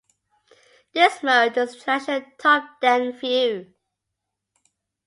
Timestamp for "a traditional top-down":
1.75-3.11